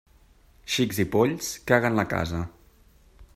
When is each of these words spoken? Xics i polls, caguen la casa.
Xics 0.75 1.01
i 1.03 1.05
polls, 1.17 1.51
caguen 1.73 2.01
la 2.01 2.07
casa. 2.15 2.41